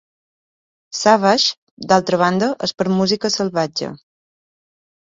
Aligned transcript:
Savage, 0.99 1.53
d'altra 1.93 2.21
banda, 2.23 2.49
és 2.71 2.77
per 2.81 2.91
música 2.97 3.35
"salvatge". 3.39 3.95